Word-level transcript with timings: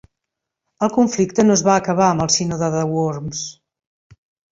El 0.85 0.91
conflicte 0.95 1.45
no 1.49 1.57
es 1.59 1.63
va 1.67 1.75
acabar 1.81 2.07
amb 2.13 2.23
el 2.25 2.31
Sínode 2.37 2.71
de 2.77 2.81
Worms. 2.95 3.43